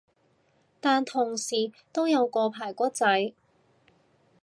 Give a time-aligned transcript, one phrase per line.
[0.79, 3.05] 但同時都有個排骨仔